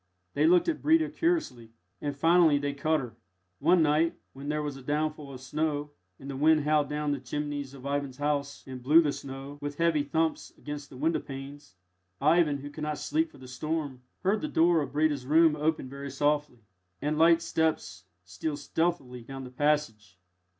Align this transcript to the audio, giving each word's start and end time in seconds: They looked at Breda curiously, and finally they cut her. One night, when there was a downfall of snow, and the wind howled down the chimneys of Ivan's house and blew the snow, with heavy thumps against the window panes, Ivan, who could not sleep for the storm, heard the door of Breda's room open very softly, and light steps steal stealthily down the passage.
They 0.33 0.47
looked 0.47 0.67
at 0.67 0.81
Breda 0.81 1.09
curiously, 1.11 1.73
and 2.01 2.15
finally 2.17 2.57
they 2.57 2.73
cut 2.73 3.01
her. 3.01 3.17
One 3.59 3.83
night, 3.83 4.15
when 4.33 4.49
there 4.49 4.63
was 4.63 4.75
a 4.75 4.81
downfall 4.81 5.31
of 5.31 5.41
snow, 5.41 5.91
and 6.17 6.27
the 6.27 6.35
wind 6.35 6.61
howled 6.63 6.89
down 6.89 7.11
the 7.11 7.19
chimneys 7.19 7.75
of 7.75 7.85
Ivan's 7.85 8.17
house 8.17 8.65
and 8.65 8.81
blew 8.81 9.03
the 9.03 9.11
snow, 9.11 9.59
with 9.61 9.77
heavy 9.77 10.01
thumps 10.01 10.53
against 10.57 10.89
the 10.89 10.97
window 10.97 11.19
panes, 11.19 11.75
Ivan, 12.19 12.57
who 12.61 12.71
could 12.71 12.81
not 12.83 12.97
sleep 12.97 13.29
for 13.29 13.37
the 13.37 13.47
storm, 13.47 14.01
heard 14.23 14.41
the 14.41 14.47
door 14.47 14.81
of 14.81 14.93
Breda's 14.93 15.27
room 15.27 15.55
open 15.55 15.87
very 15.87 16.09
softly, 16.09 16.63
and 16.99 17.19
light 17.19 17.43
steps 17.43 18.05
steal 18.23 18.57
stealthily 18.57 19.21
down 19.21 19.43
the 19.43 19.51
passage. 19.51 20.17